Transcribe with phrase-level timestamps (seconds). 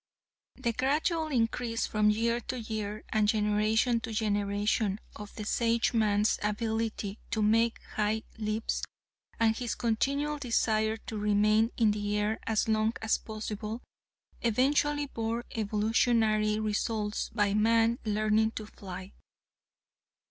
[0.55, 7.19] "The gradual increase from year to year, and generation to generation, of the Sageman's ability
[7.29, 8.81] to make high leaps,
[9.39, 13.83] and his continual desire to remain in the air as long as possible,
[14.41, 19.13] eventually bore evolutionary results by man learning to fly.